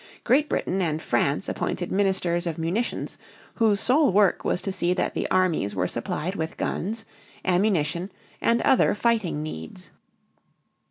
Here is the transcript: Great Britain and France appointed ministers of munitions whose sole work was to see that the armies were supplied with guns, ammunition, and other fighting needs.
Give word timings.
Great 0.23 0.49
Britain 0.49 0.81
and 0.81 0.99
France 0.99 1.47
appointed 1.47 1.91
ministers 1.91 2.47
of 2.47 2.57
munitions 2.57 3.19
whose 3.57 3.79
sole 3.79 4.11
work 4.11 4.43
was 4.43 4.59
to 4.59 4.71
see 4.71 4.95
that 4.95 5.13
the 5.13 5.29
armies 5.29 5.75
were 5.75 5.85
supplied 5.85 6.33
with 6.35 6.57
guns, 6.57 7.05
ammunition, 7.45 8.11
and 8.41 8.61
other 8.63 8.95
fighting 8.95 9.43
needs. 9.43 9.91